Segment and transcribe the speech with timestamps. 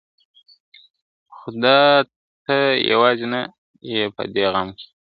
[1.35, 1.79] خو دا
[2.45, 2.55] ته
[2.91, 3.41] یوازي نه
[3.93, 4.87] یې په دې غم کي!.